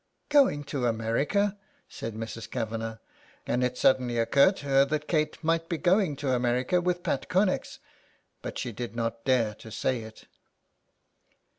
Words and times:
^' 0.25 0.29
Going 0.29 0.63
to 0.63 0.87
America," 0.87 1.59
said 1.87 2.15
Mrs. 2.15 2.49
Kavanagh, 2.49 2.97
and 3.45 3.63
it 3.63 3.77
suddenly 3.77 4.17
occurred 4.17 4.55
to 4.55 4.65
her 4.65 4.83
that 4.85 5.07
Kate 5.07 5.37
might 5.43 5.69
be 5.69 5.77
going 5.77 6.15
to 6.15 6.33
America 6.33 6.81
with 6.81 7.03
Pat 7.03 7.29
Connex, 7.29 7.77
but 8.41 8.57
she 8.57 8.71
did 8.71 8.95
not 8.95 9.23
dare 9.25 9.53
to 9.53 9.69
say 9.71 10.01
it. 10.01 10.25